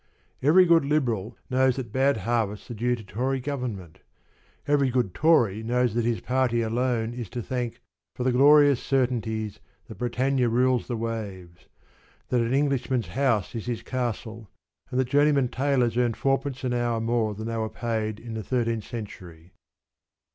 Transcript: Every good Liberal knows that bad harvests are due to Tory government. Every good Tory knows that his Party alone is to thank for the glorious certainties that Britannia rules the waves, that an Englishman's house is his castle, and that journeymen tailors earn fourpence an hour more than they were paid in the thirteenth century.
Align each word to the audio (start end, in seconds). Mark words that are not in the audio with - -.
Every 0.41 0.65
good 0.65 0.83
Liberal 0.83 1.37
knows 1.51 1.75
that 1.75 1.91
bad 1.91 2.17
harvests 2.25 2.71
are 2.71 2.73
due 2.73 2.95
to 2.95 3.03
Tory 3.03 3.39
government. 3.39 3.99
Every 4.67 4.89
good 4.89 5.13
Tory 5.13 5.61
knows 5.61 5.93
that 5.93 6.05
his 6.05 6.21
Party 6.21 6.63
alone 6.63 7.13
is 7.13 7.29
to 7.29 7.43
thank 7.43 7.79
for 8.15 8.23
the 8.23 8.31
glorious 8.31 8.81
certainties 8.81 9.59
that 9.85 9.99
Britannia 9.99 10.49
rules 10.49 10.87
the 10.87 10.97
waves, 10.97 11.67
that 12.29 12.41
an 12.41 12.51
Englishman's 12.51 13.09
house 13.09 13.53
is 13.53 13.67
his 13.67 13.83
castle, 13.83 14.49
and 14.89 14.99
that 14.99 15.05
journeymen 15.07 15.49
tailors 15.49 15.95
earn 15.95 16.15
fourpence 16.15 16.63
an 16.63 16.73
hour 16.73 16.99
more 16.99 17.35
than 17.35 17.45
they 17.45 17.57
were 17.57 17.69
paid 17.69 18.19
in 18.19 18.33
the 18.33 18.41
thirteenth 18.41 18.85
century. 18.87 19.53